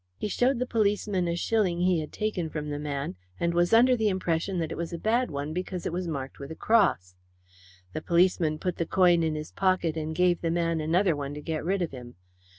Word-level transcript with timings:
He 0.17 0.29
showed 0.29 0.57
the 0.57 0.65
policeman 0.65 1.27
a 1.27 1.35
shilling 1.35 1.81
he 1.81 1.99
had 1.99 2.11
taken 2.11 2.49
from 2.49 2.71
the 2.71 2.79
man, 2.79 3.17
and 3.39 3.53
was 3.53 3.71
under 3.71 3.95
the 3.95 4.09
impression 4.09 4.57
that 4.57 4.71
it 4.71 4.75
was 4.75 4.91
a 4.91 4.97
bad 4.97 5.29
one 5.29 5.53
because 5.53 5.85
it 5.85 5.93
was 5.93 6.07
marked 6.07 6.39
with 6.39 6.49
a 6.51 6.55
cross. 6.55 7.15
The 7.93 8.01
policeman 8.01 8.57
put 8.57 8.77
the 8.77 8.87
coin 8.87 9.21
in 9.21 9.35
his 9.35 9.51
pocket 9.51 9.95
and 9.95 10.15
gave 10.15 10.41
the 10.41 10.49
man 10.49 10.81
another 10.81 11.15
one 11.15 11.35
to 11.35 11.41
get 11.43 11.63
rid 11.63 11.83
of 11.83 11.91
him. 11.91 12.15